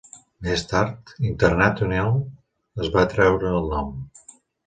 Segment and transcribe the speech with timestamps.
[0.45, 2.17] Més tard, "International"
[2.85, 3.93] es va treure del nom.